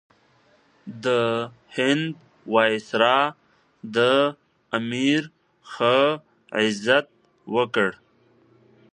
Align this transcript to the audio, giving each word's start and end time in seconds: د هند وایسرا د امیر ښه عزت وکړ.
د 1.05 1.05
هند 1.75 2.05
وایسرا 2.53 3.19
د 3.95 3.97
امیر 4.77 5.21
ښه 5.71 5.97
عزت 6.59 7.07
وکړ. 7.55 7.89